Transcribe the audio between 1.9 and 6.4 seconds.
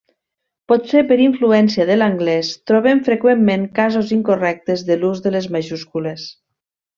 l'anglès trobem freqüentment casos incorrectes de l'ús de les majúscules.